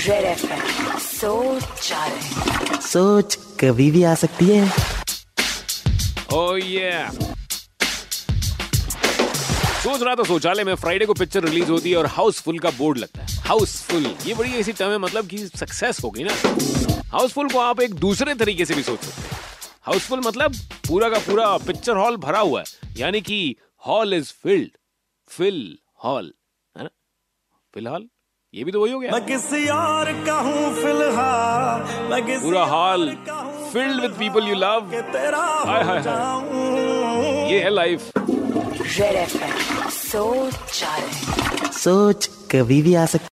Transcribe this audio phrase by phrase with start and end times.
[0.00, 1.62] सोच
[2.82, 4.68] सोच कभी भी आ सकती है
[6.32, 7.10] Oh yeah.
[9.82, 12.98] सोच रहा था शौचालय में फ्राइडे को पिक्चर रिलीज़ होती है और हाउसफुल का बोर्ड
[12.98, 16.34] लगता है। हाउसफुल ये बड़ी ऐसी टर्म है मतलब कि सक्सेस हो गई ना।
[17.12, 19.40] हाउसफुल को आप एक दूसरे तरीके से भी सोच सकते हैं।
[19.82, 20.54] हाउसफुल मतलब
[20.88, 23.56] पूरा का पूरा पिक्चर हॉल भरा हुआ है। यानी कि
[23.86, 24.70] hall is filled
[25.28, 26.32] fill hall
[26.76, 26.90] है ना?
[27.74, 28.08] फ़िलहाल
[28.54, 32.64] ये भी तो वही हो गया। मैं किसी और का हूँ फ़िलहाल। मैं किसी पूरा
[32.66, 33.06] hall
[33.72, 38.10] filled with people you love तेरा हाय, हाय, हाय। ये है लाइफ
[39.92, 40.54] सोच
[41.74, 43.26] सोच कभी भी आ सकती